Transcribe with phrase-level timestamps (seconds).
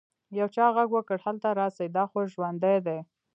[0.39, 2.99] يو چا ږغ وکړ هلته راسئ دا خو ژوندى دى.